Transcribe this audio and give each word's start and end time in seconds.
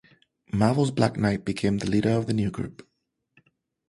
Marvel's 0.51 0.89
Black 0.89 1.15
Knight 1.15 1.45
became 1.45 1.77
the 1.77 1.87
leader 1.87 2.09
of 2.09 2.25
the 2.25 2.33
new 2.33 2.49
group. 2.49 2.89